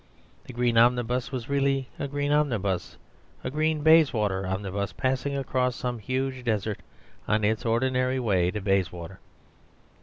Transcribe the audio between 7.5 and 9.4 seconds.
ordinary way to Bayswater.